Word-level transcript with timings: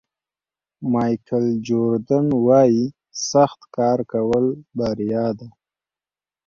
مایکل 0.91 1.45
جوردن 1.67 2.25
وایي 2.45 2.83
سخت 3.31 3.59
کار 3.75 3.99
کول 4.11 4.45
بریا 4.77 5.27
ده. 5.37 5.47